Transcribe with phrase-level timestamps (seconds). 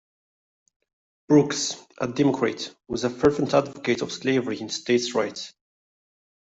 [1.27, 5.53] Brooks, a Democrat, was a fervent advocate of slavery and states' rights.